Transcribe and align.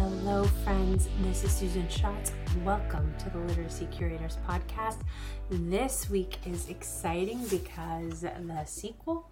Hello, 0.00 0.44
friends. 0.64 1.10
This 1.20 1.44
is 1.44 1.52
Susan 1.52 1.86
Schatz. 1.90 2.32
Welcome 2.64 3.12
to 3.18 3.28
the 3.28 3.36
Literacy 3.36 3.84
Curators 3.90 4.38
Podcast. 4.48 4.96
This 5.50 6.08
week 6.08 6.38
is 6.46 6.70
exciting 6.70 7.44
because 7.48 8.22
the 8.22 8.64
sequel 8.64 9.28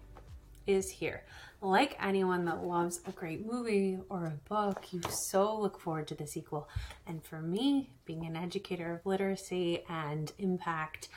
is 0.67 0.87
here. 0.87 1.23
Like 1.59 1.97
anyone 1.99 2.45
that 2.45 2.63
loves 2.63 3.01
a 3.07 3.11
great 3.11 3.51
movie 3.51 3.97
or 4.09 4.27
a 4.27 4.47
book, 4.47 4.85
you 4.91 5.01
so 5.09 5.59
look 5.59 5.79
forward 5.79 6.07
to 6.09 6.15
the 6.15 6.27
sequel. 6.27 6.69
And 7.07 7.23
for 7.23 7.41
me, 7.41 7.89
being 8.05 8.27
an 8.27 8.35
educator 8.35 8.93
of 8.93 9.07
literacy 9.07 9.83
and 9.89 10.31
impact, 10.37 11.09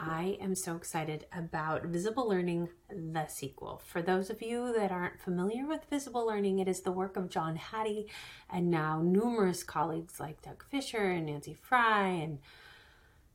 I 0.00 0.38
am 0.40 0.54
so 0.54 0.76
excited 0.76 1.26
about 1.36 1.86
Visible 1.86 2.28
Learning, 2.28 2.68
the 2.88 3.26
sequel. 3.26 3.82
For 3.84 4.00
those 4.00 4.30
of 4.30 4.40
you 4.40 4.72
that 4.74 4.92
aren't 4.92 5.20
familiar 5.20 5.66
with 5.66 5.86
Visible 5.90 6.24
Learning, 6.24 6.60
it 6.60 6.68
is 6.68 6.82
the 6.82 6.92
work 6.92 7.16
of 7.16 7.28
John 7.28 7.56
Hattie 7.56 8.06
and 8.48 8.70
now 8.70 9.02
numerous 9.02 9.64
colleagues 9.64 10.20
like 10.20 10.40
Doug 10.40 10.64
Fisher 10.70 11.10
and 11.10 11.26
Nancy 11.26 11.58
Frey 11.60 12.20
and 12.22 12.38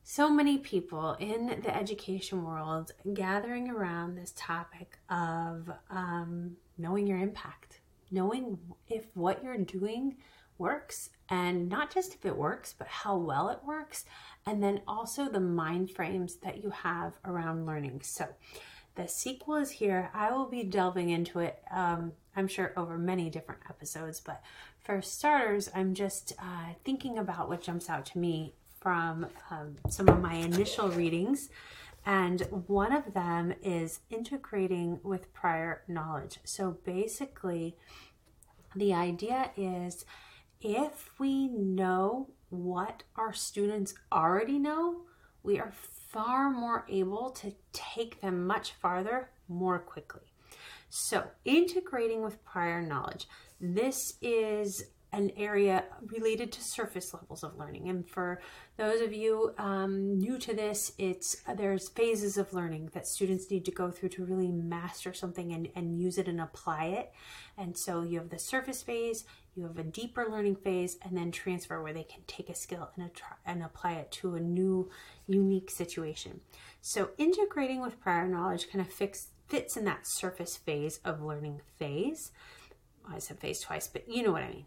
so 0.03 0.29
many 0.29 0.57
people 0.57 1.17
in 1.19 1.47
the 1.47 1.75
education 1.75 2.45
world 2.45 2.93
gathering 3.13 3.69
around 3.69 4.15
this 4.15 4.31
topic 4.33 4.99
of 5.09 5.69
um, 5.89 6.55
knowing 6.77 7.07
your 7.07 7.19
impact, 7.19 7.81
knowing 8.09 8.57
if 8.87 9.05
what 9.15 9.43
you're 9.43 9.57
doing 9.57 10.15
works, 10.57 11.09
and 11.29 11.69
not 11.69 11.93
just 11.93 12.13
if 12.13 12.25
it 12.25 12.35
works, 12.35 12.73
but 12.77 12.87
how 12.87 13.17
well 13.17 13.49
it 13.49 13.59
works, 13.65 14.05
and 14.45 14.61
then 14.61 14.81
also 14.87 15.29
the 15.29 15.39
mind 15.39 15.91
frames 15.91 16.35
that 16.37 16.63
you 16.63 16.69
have 16.69 17.13
around 17.25 17.65
learning. 17.65 18.01
So, 18.03 18.27
the 18.95 19.07
sequel 19.07 19.55
is 19.55 19.71
here. 19.71 20.11
I 20.13 20.31
will 20.31 20.45
be 20.45 20.63
delving 20.63 21.09
into 21.09 21.39
it, 21.39 21.59
um, 21.71 22.11
I'm 22.35 22.47
sure, 22.47 22.73
over 22.77 22.97
many 22.97 23.29
different 23.29 23.61
episodes. 23.67 24.19
But 24.19 24.43
for 24.83 25.01
starters, 25.01 25.69
I'm 25.73 25.95
just 25.95 26.33
uh, 26.37 26.73
thinking 26.85 27.17
about 27.17 27.49
what 27.49 27.61
jumps 27.63 27.89
out 27.89 28.05
to 28.07 28.19
me 28.19 28.53
from 28.79 29.25
um, 29.49 29.77
some 29.89 30.09
of 30.09 30.21
my 30.21 30.35
initial 30.35 30.89
readings. 30.89 31.49
And 32.05 32.41
one 32.67 32.91
of 32.91 33.13
them 33.13 33.53
is 33.63 34.01
integrating 34.09 34.99
with 35.03 35.33
prior 35.33 35.83
knowledge. 35.87 36.37
So 36.43 36.77
basically, 36.83 37.77
the 38.75 38.93
idea 38.93 39.51
is 39.55 40.05
if 40.63 41.11
we 41.19 41.49
know 41.49 42.29
what 42.49 43.03
our 43.15 43.33
students 43.33 43.93
already 44.11 44.57
know, 44.57 45.01
we 45.43 45.59
are 45.59 45.73
far 46.09 46.49
more 46.49 46.85
able 46.89 47.31
to 47.31 47.53
take 47.73 48.21
them 48.21 48.47
much 48.47 48.71
farther 48.71 49.29
more 49.47 49.79
quickly. 49.79 50.21
So, 50.89 51.25
integrating 51.43 52.21
with 52.21 52.43
prior 52.45 52.81
knowledge. 52.81 53.27
This 53.59 54.13
is 54.21 54.91
an 55.13 55.31
area 55.37 55.83
related 56.07 56.51
to 56.51 56.61
surface 56.61 57.13
levels 57.13 57.43
of 57.43 57.55
learning. 57.55 57.87
And 57.87 58.09
for 58.09 58.41
those 58.77 58.99
of 58.99 59.13
you 59.13 59.53
um, 59.59 60.17
new 60.17 60.39
to 60.39 60.53
this, 60.55 60.91
it's 60.97 61.37
there's 61.55 61.87
phases 61.89 62.35
of 62.37 62.51
learning 62.51 62.89
that 62.93 63.07
students 63.07 63.49
need 63.49 63.63
to 63.65 63.71
go 63.71 63.91
through 63.91 64.09
to 64.09 64.25
really 64.25 64.51
master 64.51 65.13
something 65.13 65.53
and, 65.53 65.69
and 65.75 66.01
use 66.01 66.17
it 66.17 66.27
and 66.27 66.41
apply 66.41 66.85
it. 66.85 67.13
And 67.57 67.77
so 67.77 68.01
you 68.01 68.17
have 68.17 68.31
the 68.31 68.39
surface 68.39 68.81
phase, 68.81 69.23
you 69.55 69.63
have 69.67 69.77
a 69.77 69.83
deeper 69.83 70.25
learning 70.27 70.55
phase, 70.55 70.97
and 71.03 71.15
then 71.15 71.31
transfer 71.31 71.81
where 71.81 71.93
they 71.93 72.03
can 72.03 72.23
take 72.25 72.49
a 72.49 72.55
skill 72.55 72.89
and, 72.97 73.05
a, 73.05 73.49
and 73.49 73.63
apply 73.63 73.93
it 73.93 74.11
to 74.13 74.33
a 74.33 74.39
new, 74.39 74.89
unique 75.27 75.69
situation. 75.69 76.41
So 76.81 77.11
integrating 77.19 77.81
with 77.81 78.01
prior 78.01 78.27
knowledge 78.27 78.71
kind 78.71 78.81
of 78.83 78.91
fix, 78.91 79.27
fits 79.47 79.77
in 79.77 79.85
that 79.85 80.07
surface 80.07 80.57
phase 80.57 80.99
of 81.05 81.21
learning 81.21 81.61
phase. 81.77 82.31
I 83.07 83.19
said 83.19 83.39
phase 83.39 83.59
twice, 83.59 83.87
but 83.87 84.09
you 84.09 84.23
know 84.23 84.31
what 84.31 84.43
I 84.43 84.49
mean 84.49 84.65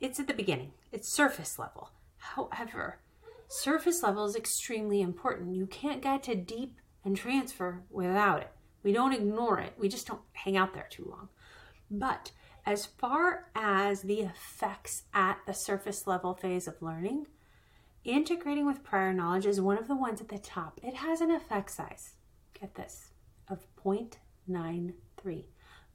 it's 0.00 0.20
at 0.20 0.26
the 0.26 0.34
beginning, 0.34 0.72
it's 0.92 1.12
surface 1.12 1.58
level. 1.58 1.90
However, 2.18 2.98
surface 3.48 4.02
level 4.02 4.24
is 4.24 4.36
extremely 4.36 5.00
important. 5.00 5.56
You 5.56 5.66
can't 5.66 6.02
get 6.02 6.22
to 6.24 6.34
deep 6.34 6.78
and 7.04 7.16
transfer 7.16 7.82
without 7.90 8.40
it. 8.40 8.52
We 8.82 8.92
don't 8.92 9.12
ignore 9.12 9.58
it, 9.58 9.74
we 9.78 9.88
just 9.88 10.06
don't 10.06 10.22
hang 10.32 10.56
out 10.56 10.74
there 10.74 10.86
too 10.88 11.06
long. 11.10 11.28
But 11.90 12.32
as 12.64 12.86
far 12.86 13.50
as 13.54 14.02
the 14.02 14.20
effects 14.20 15.04
at 15.14 15.38
the 15.46 15.54
surface 15.54 16.06
level 16.06 16.34
phase 16.34 16.68
of 16.68 16.82
learning, 16.82 17.26
integrating 18.04 18.66
with 18.66 18.84
prior 18.84 19.12
knowledge 19.12 19.46
is 19.46 19.60
one 19.60 19.78
of 19.78 19.88
the 19.88 19.96
ones 19.96 20.20
at 20.20 20.28
the 20.28 20.38
top. 20.38 20.78
It 20.82 20.94
has 20.94 21.20
an 21.20 21.30
effect 21.30 21.70
size, 21.70 22.14
get 22.58 22.74
this, 22.74 23.10
of 23.48 23.66
0.93. 23.84 25.44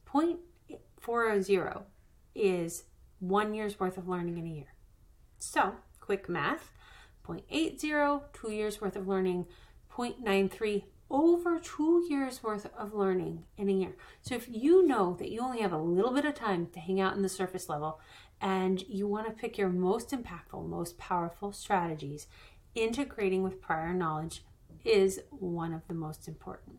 0.40 0.07 1.83
is 2.35 2.83
one 3.27 3.53
year's 3.53 3.79
worth 3.79 3.97
of 3.97 4.07
learning 4.07 4.37
in 4.37 4.45
a 4.45 4.49
year. 4.49 4.73
So, 5.39 5.75
quick 5.99 6.27
math 6.27 6.71
0.80, 7.25 8.21
two 8.33 8.51
years 8.51 8.81
worth 8.81 8.97
of 8.97 9.07
learning, 9.07 9.45
0.93, 9.95 10.83
over 11.09 11.57
two 11.59 12.05
years 12.09 12.43
worth 12.43 12.69
of 12.77 12.93
learning 12.93 13.45
in 13.57 13.69
a 13.69 13.73
year. 13.73 13.95
So, 14.21 14.35
if 14.35 14.47
you 14.49 14.85
know 14.85 15.15
that 15.19 15.31
you 15.31 15.41
only 15.41 15.61
have 15.61 15.71
a 15.71 15.77
little 15.77 16.11
bit 16.11 16.25
of 16.25 16.35
time 16.35 16.67
to 16.73 16.79
hang 16.79 16.99
out 16.99 17.15
in 17.15 17.21
the 17.21 17.29
surface 17.29 17.69
level 17.69 18.01
and 18.41 18.83
you 18.89 19.07
want 19.07 19.27
to 19.27 19.33
pick 19.33 19.57
your 19.57 19.69
most 19.69 20.11
impactful, 20.11 20.67
most 20.67 20.97
powerful 20.97 21.53
strategies, 21.53 22.27
integrating 22.75 23.41
with 23.41 23.61
prior 23.61 23.93
knowledge 23.93 24.43
is 24.83 25.21
one 25.29 25.73
of 25.73 25.87
the 25.87 25.93
most 25.93 26.27
important. 26.27 26.77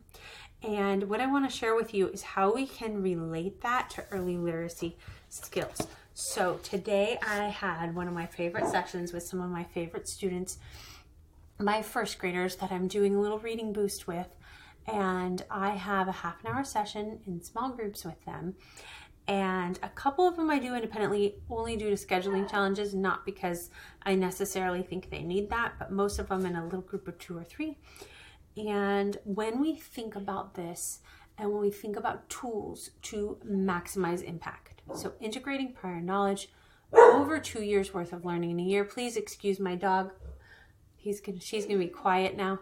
And 0.62 1.04
what 1.04 1.20
I 1.20 1.26
want 1.26 1.48
to 1.48 1.56
share 1.56 1.74
with 1.74 1.94
you 1.94 2.08
is 2.08 2.22
how 2.22 2.54
we 2.54 2.66
can 2.66 3.02
relate 3.02 3.62
that 3.62 3.88
to 3.90 4.04
early 4.10 4.36
literacy 4.36 4.96
skills. 5.30 5.86
So 6.16 6.60
today 6.62 7.18
I 7.26 7.46
had 7.48 7.92
one 7.92 8.06
of 8.06 8.14
my 8.14 8.26
favorite 8.26 8.68
sessions 8.68 9.12
with 9.12 9.24
some 9.24 9.40
of 9.40 9.50
my 9.50 9.64
favorite 9.64 10.06
students, 10.06 10.58
my 11.58 11.82
first 11.82 12.20
graders 12.20 12.54
that 12.56 12.70
I'm 12.70 12.86
doing 12.86 13.16
a 13.16 13.20
little 13.20 13.40
reading 13.40 13.72
boost 13.72 14.06
with. 14.06 14.28
And 14.86 15.44
I 15.50 15.70
have 15.70 16.06
a 16.06 16.12
half 16.12 16.36
an 16.44 16.52
hour 16.52 16.62
session 16.62 17.18
in 17.26 17.42
small 17.42 17.70
groups 17.70 18.04
with 18.04 18.24
them. 18.26 18.54
And 19.26 19.76
a 19.82 19.88
couple 19.88 20.28
of 20.28 20.36
them 20.36 20.50
I 20.50 20.60
do 20.60 20.76
independently, 20.76 21.34
only 21.50 21.76
due 21.76 21.90
to 21.90 21.96
scheduling 21.96 22.48
challenges, 22.48 22.94
not 22.94 23.26
because 23.26 23.70
I 24.04 24.14
necessarily 24.14 24.84
think 24.84 25.10
they 25.10 25.22
need 25.22 25.50
that, 25.50 25.72
but 25.80 25.90
most 25.90 26.20
of 26.20 26.28
them 26.28 26.46
in 26.46 26.54
a 26.54 26.62
little 26.64 26.82
group 26.82 27.08
of 27.08 27.18
two 27.18 27.36
or 27.36 27.42
three. 27.42 27.76
And 28.56 29.16
when 29.24 29.60
we 29.60 29.74
think 29.74 30.14
about 30.14 30.54
this, 30.54 31.00
and 31.36 31.50
when 31.50 31.60
we 31.60 31.72
think 31.72 31.96
about 31.96 32.28
tools 32.30 32.90
to 33.02 33.36
maximize 33.44 34.22
impact, 34.22 34.73
so 34.92 35.12
integrating 35.20 35.72
prior 35.72 36.00
knowledge, 36.00 36.48
over 36.92 37.38
two 37.38 37.62
years 37.62 37.92
worth 37.92 38.12
of 38.12 38.24
learning 38.24 38.50
in 38.52 38.60
a 38.60 38.62
year. 38.62 38.84
Please 38.84 39.16
excuse 39.16 39.58
my 39.58 39.74
dog. 39.74 40.12
He's 40.96 41.20
gonna, 41.20 41.40
she's 41.40 41.66
gonna 41.66 41.78
be 41.78 41.86
quiet 41.86 42.36
now. 42.36 42.60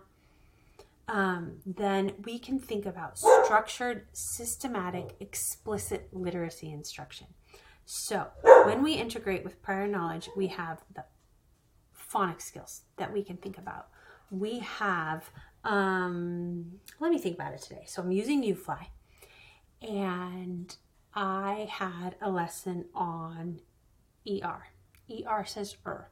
Um, 1.09 1.57
then 1.67 2.13
we 2.25 2.39
can 2.39 2.59
think 2.59 2.87
about 2.87 3.19
structured, 3.19 4.07
systematic, 4.13 5.17
explicit 5.21 6.09
literacy 6.13 6.73
instruction. 6.73 7.27
So 7.85 8.29
when 8.65 8.83
we 8.83 8.95
integrate 8.95 9.45
with 9.45 9.61
prior 9.63 9.87
knowledge, 9.87 10.29
we 10.37 10.47
have 10.49 10.81
the 10.95 11.05
phonics 12.13 12.43
skills 12.43 12.83
that 12.97 13.13
we 13.13 13.23
can 13.23 13.37
think 13.37 13.59
about. 13.59 13.89
We 14.31 14.61
have, 14.61 15.29
um, 15.65 16.79
let 17.01 17.11
me 17.11 17.19
think 17.19 17.35
about 17.35 17.55
it 17.55 17.63
today. 17.63 17.85
So 17.87 18.03
I'm 18.03 18.13
using 18.13 18.43
UFLI 18.43 18.87
and 19.83 20.75
I 21.15 21.69
had 21.71 22.17
a 22.21 22.31
lesson 22.31 22.87
on 22.95 23.61
ER. 24.27 24.69
ER 25.11 25.45
says 25.45 25.77
er. 25.87 26.09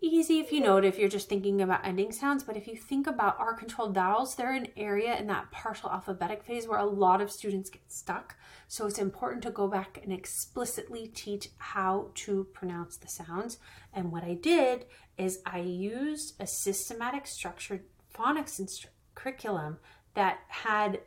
Easy 0.00 0.38
if 0.38 0.52
you 0.52 0.60
know 0.60 0.76
it 0.76 0.84
if 0.84 0.98
you're 0.98 1.08
just 1.08 1.30
thinking 1.30 1.62
about 1.62 1.84
ending 1.84 2.12
sounds, 2.12 2.44
but 2.44 2.58
if 2.58 2.68
you 2.68 2.76
think 2.76 3.06
about 3.06 3.38
R 3.38 3.54
controlled 3.54 3.94
vowels, 3.94 4.34
they're 4.34 4.52
an 4.52 4.68
area 4.76 5.16
in 5.16 5.26
that 5.28 5.50
partial 5.50 5.90
alphabetic 5.90 6.44
phase 6.44 6.68
where 6.68 6.78
a 6.78 6.84
lot 6.84 7.22
of 7.22 7.30
students 7.30 7.70
get 7.70 7.90
stuck. 7.90 8.36
So 8.68 8.86
it's 8.86 8.98
important 8.98 9.42
to 9.44 9.50
go 9.50 9.66
back 9.66 9.98
and 10.02 10.12
explicitly 10.12 11.06
teach 11.06 11.48
how 11.56 12.10
to 12.16 12.44
pronounce 12.52 12.98
the 12.98 13.08
sounds. 13.08 13.58
And 13.94 14.12
what 14.12 14.24
I 14.24 14.34
did 14.34 14.84
is 15.16 15.40
I 15.46 15.60
used 15.60 16.34
a 16.38 16.46
systematic 16.46 17.26
structured 17.26 17.84
phonics 18.14 18.60
instru- 18.60 18.88
curriculum 19.14 19.78
that 20.12 20.40
had 20.48 21.00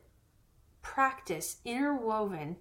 practice 0.81 1.57
interwoven 1.65 2.57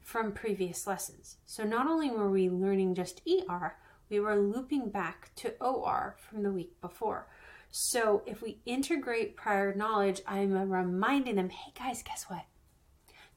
from 0.00 0.32
previous 0.32 0.86
lessons. 0.86 1.38
So 1.46 1.64
not 1.64 1.86
only 1.86 2.10
were 2.10 2.30
we 2.30 2.48
learning 2.50 2.94
just 2.94 3.22
ER, 3.26 3.76
we 4.10 4.20
were 4.20 4.36
looping 4.36 4.90
back 4.90 5.30
to 5.36 5.54
OR 5.60 6.16
from 6.18 6.42
the 6.42 6.52
week 6.52 6.80
before. 6.80 7.26
So 7.70 8.22
if 8.26 8.42
we 8.42 8.60
integrate 8.66 9.36
prior 9.36 9.74
knowledge, 9.74 10.20
I'm 10.26 10.52
reminding 10.70 11.36
them, 11.36 11.48
hey 11.48 11.72
guys, 11.76 12.02
guess 12.02 12.24
what? 12.28 12.44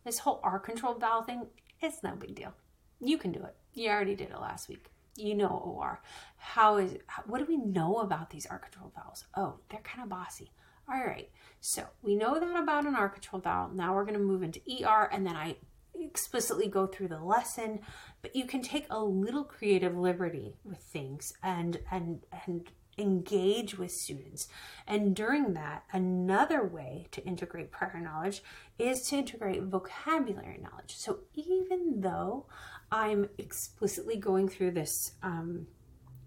This 0.04 0.20
whole 0.20 0.40
R 0.44 0.60
controlled 0.60 1.00
vowel 1.00 1.24
thing, 1.24 1.48
it's 1.82 2.04
no 2.04 2.16
big 2.16 2.36
deal. 2.36 2.54
You 3.00 3.18
can 3.18 3.32
do 3.32 3.44
it. 3.44 3.56
You 3.74 3.90
already 3.90 4.16
did 4.16 4.30
it 4.30 4.40
last 4.40 4.70
week. 4.70 4.92
You 5.16 5.36
know 5.36 5.48
OR. 5.48 6.02
How 6.38 6.78
is 6.78 6.98
what 7.26 7.40
do 7.40 7.46
we 7.46 7.58
know 7.58 7.98
about 7.98 8.30
these 8.30 8.46
R 8.46 8.60
controlled 8.60 8.94
vowels? 8.94 9.26
Oh, 9.36 9.56
they're 9.70 9.80
kind 9.82 10.04
of 10.04 10.10
bossy. 10.10 10.52
All 10.90 11.00
right. 11.00 11.30
So 11.60 11.86
we 12.02 12.16
know 12.16 12.40
that 12.40 12.56
about 12.58 12.86
an 12.86 12.96
controlled 12.96 13.44
vowel. 13.44 13.70
Now 13.70 13.94
we're 13.94 14.06
going 14.06 14.14
to 14.14 14.20
move 14.20 14.44
into 14.44 14.62
ER, 14.84 15.10
and 15.12 15.26
then 15.26 15.36
I 15.36 15.58
explicitly 15.96 16.68
go 16.68 16.88
through 16.88 17.10
the 17.10 17.20
lesson, 17.20 17.80
but 18.22 18.36
you 18.36 18.46
can 18.46 18.62
take 18.62 18.86
a 18.90 19.04
little 19.04 19.44
creative 19.44 19.98
liberty 19.98 20.56
with 20.64 20.80
things 20.80 21.34
and 21.44 21.80
and 21.92 22.22
and 22.46 22.70
engage 22.98 23.78
with 23.78 23.92
students. 23.92 24.48
And 24.88 25.16
during 25.16 25.54
that, 25.54 25.84
another 25.92 26.66
way 26.66 27.08
to 27.12 27.24
integrate 27.26 27.72
prior 27.72 28.00
knowledge 28.00 28.42
is 28.80 29.08
to 29.10 29.18
integrate 29.18 29.64
vocabulary 29.64 30.60
knowledge. 30.62 30.96
So 30.96 31.20
even 31.36 32.02
though 32.02 32.48
I'm 32.92 33.30
explicitly 33.38 34.18
going 34.18 34.50
through 34.50 34.72
this 34.72 35.12
um, 35.22 35.68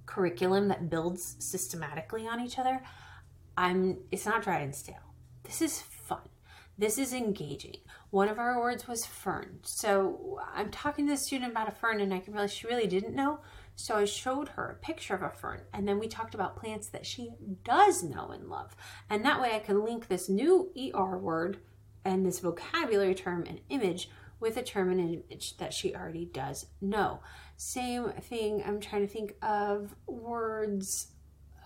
curriculum 0.07 0.69
that 0.69 0.91
builds 0.91 1.37
systematically 1.41 2.29
on 2.29 2.41
each 2.41 2.59
other, 2.59 2.83
I'm 3.61 3.99
it's 4.11 4.25
not 4.25 4.43
dry 4.43 4.61
and 4.61 4.75
stale. 4.75 5.15
This 5.43 5.61
is 5.61 5.83
fun. 5.83 6.31
This 6.79 6.97
is 6.97 7.13
engaging. 7.13 7.77
One 8.09 8.31
of 8.31 8.39
our 8.39 8.59
words 8.59 8.89
was 8.89 9.05
fern. 9.05 9.59
So 9.65 10.41
I'm 10.55 10.71
talking 10.71 11.07
to 11.07 11.13
the 11.13 11.19
student 11.19 11.53
about 11.53 11.69
a 11.69 11.73
fern 11.73 12.01
and 12.01 12.15
I 12.15 12.21
can 12.21 12.33
realize 12.33 12.55
she 12.55 12.67
really 12.67 12.87
didn't 12.87 13.15
know. 13.15 13.41
So 13.77 13.97
I 13.97 14.07
showed 14.07 14.49
her 14.49 14.71
a 14.71 14.85
picture 14.85 15.15
of 15.15 15.23
a 15.23 15.31
fern, 15.31 15.63
and 15.73 15.89
then 15.89 15.99
we 15.99 16.07
talked 16.07 16.35
about 16.35 16.57
plants 16.57 16.89
that 16.89 17.07
she 17.07 17.31
does 17.65 18.03
know 18.03 18.29
and 18.29 18.49
love. 18.49 18.77
And 19.09 19.25
that 19.25 19.41
way 19.41 19.55
I 19.55 19.59
can 19.59 19.85
link 19.85 20.09
this 20.09 20.29
new 20.29 20.71
ER 20.77 21.17
word 21.19 21.59
and 22.05 22.25
this 22.25 22.41
vocabulary 22.41 23.15
term 23.15 23.45
and 23.47 23.61
image 23.69 24.11
with 24.39 24.57
a 24.57 24.63
term 24.63 24.91
and 24.91 25.01
image 25.01 25.59
that 25.59 25.73
she 25.73 25.95
already 25.95 26.25
does 26.27 26.67
know. 26.81 27.21
Same 27.57 28.11
thing, 28.21 28.63
I'm 28.67 28.81
trying 28.81 29.07
to 29.07 29.13
think 29.13 29.35
of 29.43 29.95
words 30.07 31.09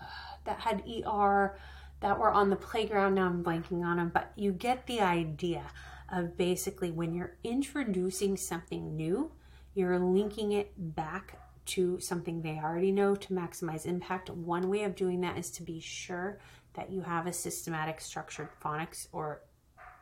uh, 0.01 0.05
that 0.43 0.59
had 0.59 0.83
ER 0.87 1.57
that 2.01 2.19
were 2.19 2.31
on 2.31 2.49
the 2.49 2.55
playground. 2.55 3.15
Now 3.15 3.25
I'm 3.27 3.43
blanking 3.43 3.83
on 3.83 3.97
them, 3.97 4.11
but 4.13 4.31
you 4.35 4.51
get 4.51 4.85
the 4.87 5.01
idea 5.01 5.63
of 6.11 6.37
basically 6.37 6.91
when 6.91 7.13
you're 7.13 7.37
introducing 7.43 8.37
something 8.37 8.95
new, 8.95 9.31
you're 9.73 9.99
linking 9.99 10.51
it 10.51 10.73
back 10.77 11.39
to 11.65 11.99
something 11.99 12.41
they 12.41 12.59
already 12.63 12.91
know 12.91 13.15
to 13.15 13.33
maximize 13.33 13.85
impact. 13.85 14.29
One 14.29 14.69
way 14.69 14.83
of 14.83 14.95
doing 14.95 15.21
that 15.21 15.37
is 15.37 15.49
to 15.51 15.63
be 15.63 15.79
sure 15.79 16.39
that 16.73 16.91
you 16.91 17.01
have 17.01 17.25
a 17.25 17.33
systematic 17.33 17.99
structured 17.99 18.49
phonics 18.63 19.07
or 19.11 19.41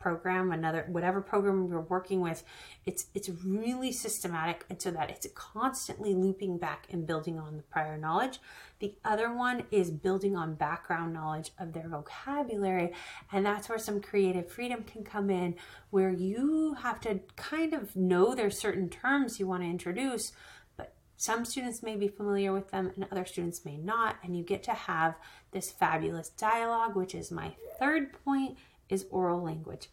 program 0.03 0.51
another 0.51 0.85
whatever 0.89 1.21
program 1.21 1.65
you're 1.69 1.79
working 1.79 2.19
with 2.19 2.44
it's 2.85 3.05
it's 3.15 3.29
really 3.45 3.89
systematic 3.89 4.65
and 4.69 4.81
so 4.81 4.91
that 4.91 5.09
it's 5.09 5.25
constantly 5.33 6.13
looping 6.13 6.57
back 6.57 6.85
and 6.91 7.07
building 7.07 7.39
on 7.39 7.55
the 7.55 7.63
prior 7.63 7.97
knowledge. 7.97 8.39
The 8.79 8.95
other 9.05 9.33
one 9.33 9.63
is 9.71 9.91
building 9.91 10.35
on 10.35 10.55
background 10.55 11.13
knowledge 11.13 11.51
of 11.57 11.71
their 11.71 11.88
vocabulary 11.88 12.91
and 13.31 13.45
that's 13.45 13.69
where 13.69 13.77
some 13.77 14.01
creative 14.01 14.51
freedom 14.51 14.83
can 14.83 15.05
come 15.05 15.29
in 15.29 15.55
where 15.89 16.11
you 16.11 16.73
have 16.81 17.00
to 17.01 17.21
kind 17.38 17.73
of 17.73 17.95
know 17.95 18.35
there's 18.35 18.59
certain 18.59 18.89
terms 18.89 19.39
you 19.39 19.47
want 19.47 19.63
to 19.63 19.69
introduce 19.69 20.33
but 20.75 20.94
some 21.15 21.45
students 21.45 21.81
may 21.81 21.95
be 21.95 22.09
familiar 22.09 22.51
with 22.51 22.71
them 22.71 22.91
and 22.95 23.07
other 23.09 23.25
students 23.25 23.63
may 23.63 23.77
not, 23.77 24.17
and 24.23 24.35
you 24.35 24.44
get 24.44 24.63
to 24.63 24.73
have 24.73 25.15
this 25.51 25.71
fabulous 25.71 26.29
dialogue, 26.29 26.95
which 26.95 27.15
is 27.15 27.31
my 27.31 27.53
third 27.79 28.11
point 28.25 28.57
is 28.93 29.05
oral 29.09 29.41
language. 29.41 29.89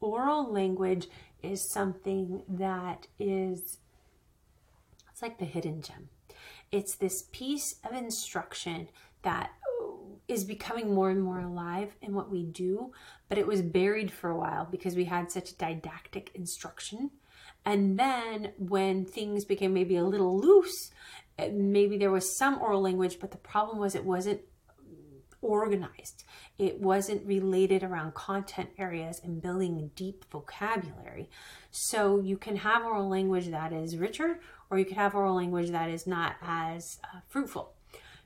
Oral 0.00 0.52
language 0.52 1.08
is 1.42 1.70
something 1.70 2.42
that 2.48 3.06
is 3.18 3.78
it's 5.10 5.22
like 5.22 5.38
the 5.38 5.44
hidden 5.44 5.82
gem. 5.82 6.08
It's 6.70 6.94
this 6.94 7.24
piece 7.32 7.76
of 7.84 7.92
instruction 7.92 8.88
that 9.22 9.50
is 10.28 10.44
becoming 10.44 10.94
more 10.94 11.10
and 11.10 11.22
more 11.22 11.40
alive 11.40 11.94
in 12.00 12.14
what 12.14 12.30
we 12.30 12.44
do, 12.44 12.92
but 13.28 13.38
it 13.38 13.46
was 13.46 13.60
buried 13.60 14.10
for 14.10 14.30
a 14.30 14.38
while 14.38 14.66
because 14.70 14.96
we 14.96 15.04
had 15.04 15.30
such 15.30 15.58
didactic 15.58 16.30
instruction 16.34 17.10
and 17.64 17.98
then 17.98 18.52
when 18.58 19.04
things 19.04 19.44
became 19.44 19.72
maybe 19.72 19.96
a 19.96 20.04
little 20.04 20.38
loose, 20.38 20.90
eh, 21.38 21.50
maybe 21.52 21.96
there 21.96 22.10
was 22.10 22.36
some 22.36 22.60
oral 22.60 22.80
language, 22.80 23.18
but 23.20 23.30
the 23.30 23.36
problem 23.38 23.78
was 23.78 23.94
it 23.94 24.04
wasn't 24.04 24.40
organized. 25.42 26.24
It 26.56 26.80
wasn't 26.80 27.26
related 27.26 27.82
around 27.82 28.14
content 28.14 28.70
areas 28.78 29.20
and 29.22 29.42
building 29.42 29.90
deep 29.94 30.24
vocabulary. 30.30 31.28
So 31.70 32.20
you 32.20 32.38
can 32.38 32.56
have 32.56 32.84
oral 32.84 33.08
language 33.08 33.48
that 33.48 33.72
is 33.72 33.98
richer, 33.98 34.40
or 34.70 34.78
you 34.78 34.84
could 34.84 34.96
have 34.96 35.14
oral 35.14 35.34
language 35.34 35.70
that 35.70 35.90
is 35.90 36.06
not 36.06 36.36
as 36.40 36.98
uh, 37.04 37.18
fruitful. 37.28 37.74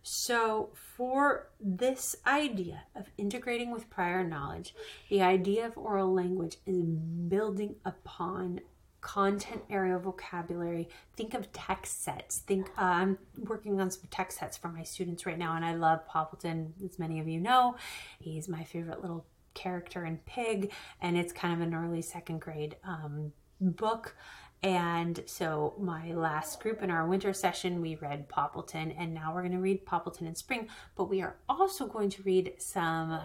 So, 0.08 0.70
for 0.96 1.48
this 1.60 2.14
idea 2.24 2.84
of 2.94 3.06
integrating 3.18 3.72
with 3.72 3.90
prior 3.90 4.22
knowledge, 4.22 4.72
the 5.10 5.20
idea 5.20 5.66
of 5.66 5.76
oral 5.76 6.14
language 6.14 6.58
is 6.64 6.84
building 6.84 7.74
upon 7.84 8.60
content 9.06 9.62
area 9.70 9.96
vocabulary. 10.00 10.88
Think 11.16 11.32
of 11.34 11.52
text 11.52 12.02
sets. 12.02 12.38
Think 12.38 12.68
uh, 12.76 12.82
I'm 12.82 13.18
working 13.44 13.80
on 13.80 13.88
some 13.88 14.02
text 14.10 14.40
sets 14.40 14.56
for 14.56 14.66
my 14.66 14.82
students 14.82 15.24
right 15.24 15.38
now, 15.38 15.54
and 15.54 15.64
I 15.64 15.74
love 15.74 16.00
Poppleton, 16.08 16.72
as 16.84 16.98
many 16.98 17.20
of 17.20 17.28
you 17.28 17.38
know. 17.38 17.76
He's 18.18 18.48
my 18.48 18.64
favorite 18.64 19.02
little 19.02 19.24
character 19.54 20.04
in 20.04 20.16
Pig, 20.26 20.72
and 21.00 21.16
it's 21.16 21.32
kind 21.32 21.54
of 21.54 21.64
an 21.64 21.72
early 21.72 22.02
second 22.02 22.40
grade 22.40 22.74
um, 22.82 23.32
book. 23.60 24.16
And 24.64 25.22
so, 25.26 25.74
my 25.78 26.12
last 26.12 26.58
group 26.58 26.82
in 26.82 26.90
our 26.90 27.06
winter 27.06 27.32
session, 27.32 27.80
we 27.80 27.94
read 27.94 28.28
Poppleton, 28.28 28.92
and 28.98 29.14
now 29.14 29.32
we're 29.32 29.42
going 29.42 29.52
to 29.52 29.58
read 29.58 29.86
Poppleton 29.86 30.22
in 30.22 30.34
spring. 30.34 30.66
But 30.96 31.04
we 31.04 31.22
are 31.22 31.36
also 31.48 31.86
going 31.86 32.10
to 32.10 32.22
read 32.24 32.54
some 32.58 33.20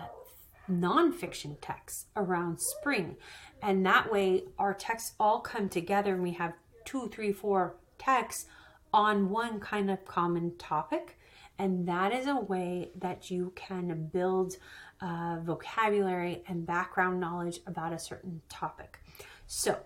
nonfiction 0.72 1.58
texts 1.62 2.06
around 2.16 2.60
spring. 2.60 3.18
And 3.62 3.86
that 3.86 4.12
way, 4.12 4.46
our 4.58 4.74
texts 4.74 5.14
all 5.20 5.40
come 5.40 5.70
together 5.70 6.14
and 6.14 6.24
we 6.24 6.32
have 6.32 6.54
two, 6.86 7.10
three, 7.10 7.32
four 7.32 7.76
texts 7.98 8.46
on 8.94 9.30
one 9.30 9.60
kind 9.60 9.90
of 9.92 10.04
common 10.06 10.58
topic. 10.58 11.18
And 11.60 11.88
that 11.88 12.12
is 12.12 12.28
a 12.28 12.36
way 12.36 12.90
that 12.96 13.30
you 13.30 13.54
can 13.56 14.10
build 14.12 14.58
uh, 15.00 15.38
vocabulary 15.44 16.44
and 16.48 16.66
background 16.66 17.20
knowledge 17.20 17.60
about 17.68 17.94
a 17.94 18.00
certain 18.00 18.42
topic. 18.50 19.00
So, 19.48 19.78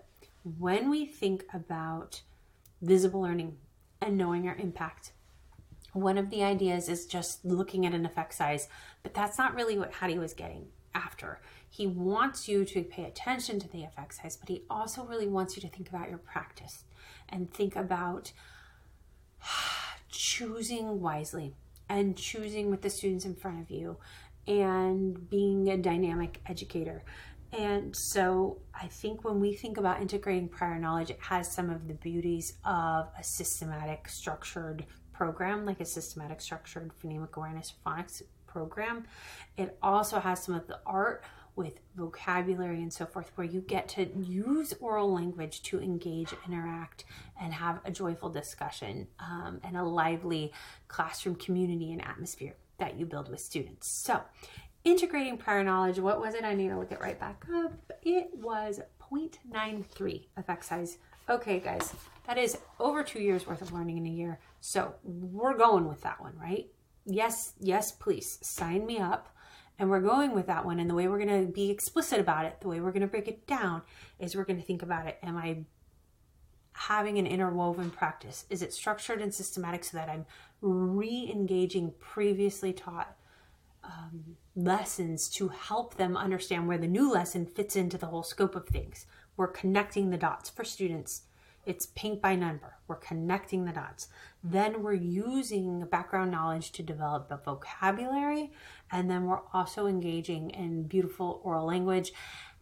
when 0.58 0.90
we 0.90 1.06
think 1.06 1.44
about 1.52 2.22
visible 2.80 3.20
learning 3.20 3.56
and 4.00 4.16
knowing 4.16 4.46
our 4.46 4.54
impact, 4.56 5.12
one 5.92 6.18
of 6.18 6.30
the 6.30 6.44
ideas 6.44 6.88
is 6.88 7.06
just 7.06 7.44
looking 7.44 7.84
at 7.84 7.94
an 7.94 8.06
effect 8.06 8.34
size, 8.34 8.68
but 9.02 9.12
that's 9.12 9.38
not 9.38 9.54
really 9.54 9.78
what 9.78 9.92
Hattie 9.94 10.18
was 10.18 10.34
getting 10.34 10.66
after. 10.96 11.40
He 11.68 11.86
wants 11.86 12.48
you 12.48 12.64
to 12.64 12.82
pay 12.82 13.04
attention 13.04 13.60
to 13.60 13.68
the 13.68 13.84
effect 13.84 14.14
size, 14.14 14.36
but 14.36 14.48
he 14.48 14.62
also 14.70 15.04
really 15.04 15.28
wants 15.28 15.56
you 15.56 15.62
to 15.62 15.68
think 15.68 15.88
about 15.88 16.08
your 16.08 16.18
practice 16.18 16.84
and 17.28 17.52
think 17.52 17.76
about 17.76 18.32
choosing 20.08 21.00
wisely 21.00 21.54
and 21.88 22.16
choosing 22.16 22.70
with 22.70 22.82
the 22.82 22.90
students 22.90 23.24
in 23.24 23.34
front 23.34 23.60
of 23.60 23.70
you 23.70 23.98
and 24.46 25.28
being 25.28 25.68
a 25.68 25.76
dynamic 25.76 26.40
educator. 26.46 27.04
And 27.52 27.94
so 27.94 28.58
I 28.74 28.86
think 28.86 29.24
when 29.24 29.40
we 29.40 29.54
think 29.54 29.76
about 29.76 30.00
integrating 30.00 30.48
prior 30.48 30.78
knowledge, 30.78 31.10
it 31.10 31.20
has 31.20 31.52
some 31.52 31.70
of 31.70 31.88
the 31.88 31.94
beauties 31.94 32.54
of 32.64 33.08
a 33.18 33.22
systematic, 33.22 34.08
structured 34.08 34.86
program, 35.12 35.64
like 35.64 35.80
a 35.80 35.86
systematic, 35.86 36.40
structured 36.40 36.90
phonemic 37.02 37.36
awareness 37.36 37.72
phonics 37.84 38.22
program. 38.46 39.04
It 39.56 39.76
also 39.82 40.20
has 40.20 40.42
some 40.42 40.54
of 40.54 40.66
the 40.66 40.78
art 40.86 41.24
with 41.56 41.80
vocabulary 41.96 42.82
and 42.82 42.92
so 42.92 43.06
forth, 43.06 43.32
where 43.34 43.46
you 43.46 43.62
get 43.62 43.88
to 43.88 44.06
use 44.14 44.74
oral 44.78 45.12
language 45.12 45.62
to 45.62 45.80
engage, 45.80 46.34
interact, 46.46 47.04
and 47.40 47.52
have 47.52 47.80
a 47.84 47.90
joyful 47.90 48.28
discussion 48.28 49.08
um, 49.18 49.58
and 49.64 49.76
a 49.76 49.82
lively 49.82 50.52
classroom 50.86 51.34
community 51.34 51.92
and 51.92 52.04
atmosphere 52.04 52.54
that 52.78 52.98
you 52.98 53.06
build 53.06 53.30
with 53.30 53.40
students. 53.40 53.88
So, 53.88 54.20
integrating 54.84 55.38
prior 55.38 55.64
knowledge, 55.64 55.98
what 55.98 56.20
was 56.20 56.34
it? 56.34 56.44
I 56.44 56.54
need 56.54 56.68
to 56.68 56.78
look 56.78 56.92
it 56.92 57.00
right 57.00 57.18
back 57.18 57.44
up. 57.54 57.72
It 58.02 58.28
was 58.34 58.80
0.93 59.10 60.26
effect 60.36 60.64
size. 60.64 60.98
Okay, 61.28 61.58
guys, 61.58 61.92
that 62.26 62.36
is 62.36 62.58
over 62.78 63.02
two 63.02 63.20
years 63.20 63.46
worth 63.46 63.62
of 63.62 63.72
learning 63.72 63.96
in 63.96 64.06
a 64.06 64.10
year. 64.10 64.38
So, 64.60 64.94
we're 65.02 65.56
going 65.56 65.88
with 65.88 66.02
that 66.02 66.20
one, 66.20 66.34
right? 66.38 66.66
Yes, 67.06 67.52
yes, 67.60 67.92
please 67.92 68.38
sign 68.42 68.84
me 68.84 68.98
up 68.98 69.34
and 69.78 69.90
we're 69.90 70.00
going 70.00 70.34
with 70.34 70.46
that 70.46 70.64
one. 70.64 70.80
And 70.80 70.90
the 70.90 70.94
way 70.94 71.08
we're 71.08 71.24
going 71.24 71.46
to 71.46 71.50
be 71.50 71.70
explicit 71.70 72.18
about 72.18 72.44
it, 72.44 72.60
the 72.60 72.68
way 72.68 72.80
we're 72.80 72.92
going 72.92 73.02
to 73.02 73.06
break 73.06 73.28
it 73.28 73.46
down, 73.46 73.82
is 74.18 74.34
we're 74.34 74.44
going 74.44 74.60
to 74.60 74.66
think 74.66 74.82
about 74.82 75.06
it. 75.06 75.18
Am 75.22 75.36
I 75.36 75.64
having 76.72 77.18
an 77.18 77.26
interwoven 77.26 77.90
practice? 77.90 78.44
Is 78.50 78.62
it 78.62 78.72
structured 78.72 79.20
and 79.20 79.32
systematic 79.32 79.84
so 79.84 79.96
that 79.96 80.08
I'm 80.08 80.26
re 80.60 81.30
engaging 81.32 81.94
previously 81.98 82.72
taught 82.72 83.16
um, 83.84 84.36
lessons 84.56 85.28
to 85.30 85.48
help 85.48 85.94
them 85.94 86.16
understand 86.16 86.66
where 86.66 86.78
the 86.78 86.88
new 86.88 87.12
lesson 87.12 87.46
fits 87.46 87.76
into 87.76 87.98
the 87.98 88.06
whole 88.06 88.22
scope 88.22 88.56
of 88.56 88.66
things? 88.66 89.06
We're 89.36 89.46
connecting 89.48 90.10
the 90.10 90.16
dots 90.16 90.48
for 90.48 90.64
students 90.64 91.22
it's 91.66 91.86
paint 91.86 92.22
by 92.22 92.36
number. 92.36 92.76
We're 92.86 92.96
connecting 92.96 93.64
the 93.64 93.72
dots. 93.72 94.08
Then 94.42 94.82
we're 94.82 94.94
using 94.94 95.84
background 95.86 96.30
knowledge 96.30 96.70
to 96.72 96.82
develop 96.82 97.28
the 97.28 97.36
vocabulary. 97.36 98.52
And 98.90 99.10
then 99.10 99.26
we're 99.26 99.42
also 99.52 99.86
engaging 99.86 100.50
in 100.50 100.84
beautiful 100.84 101.40
oral 101.44 101.66
language. 101.66 102.12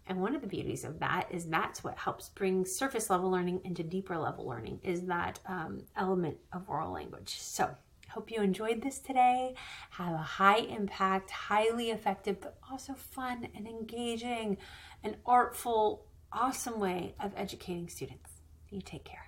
And 0.06 0.20
one 0.20 0.34
of 0.34 0.40
the 0.40 0.48
beauties 0.48 0.84
of 0.84 0.98
that 1.00 1.28
is 1.30 1.46
that's 1.46 1.84
what 1.84 1.98
helps 1.98 2.30
bring 2.30 2.64
surface 2.64 3.10
level 3.10 3.30
learning 3.30 3.60
into 3.64 3.82
deeper 3.82 4.18
level 4.18 4.46
learning 4.46 4.80
is 4.82 5.02
that 5.02 5.40
um, 5.46 5.82
element 5.96 6.38
of 6.52 6.68
oral 6.68 6.92
language. 6.92 7.36
So 7.38 7.74
hope 8.10 8.30
you 8.30 8.40
enjoyed 8.40 8.82
this 8.82 8.98
today. 8.98 9.54
Have 9.90 10.14
a 10.14 10.18
high 10.18 10.58
impact, 10.58 11.30
highly 11.30 11.90
effective, 11.90 12.40
but 12.40 12.56
also 12.70 12.94
fun 12.94 13.48
and 13.54 13.66
engaging 13.66 14.58
and 15.02 15.16
artful, 15.26 16.06
awesome 16.32 16.78
way 16.78 17.14
of 17.18 17.32
educating 17.36 17.88
students. 17.88 18.33
You 18.74 18.80
take 18.82 19.04
care. 19.04 19.23